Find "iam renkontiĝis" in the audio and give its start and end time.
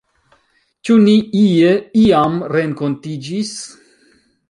2.07-3.57